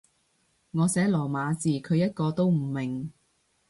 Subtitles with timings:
[0.71, 3.11] 我寫羅馬字，佢一個都唔明